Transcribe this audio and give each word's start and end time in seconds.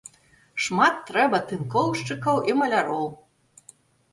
Шмат 0.67 0.95
трэба 1.09 1.39
тынкоўшчыкаў 1.51 2.41
і 2.51 2.57
маляроў. 2.61 3.05